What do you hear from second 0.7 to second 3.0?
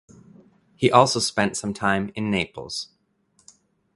He also spent some time in Naples.